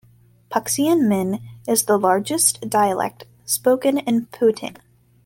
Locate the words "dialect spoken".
2.67-3.99